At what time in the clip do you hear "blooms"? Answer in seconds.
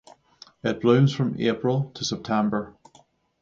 0.81-1.13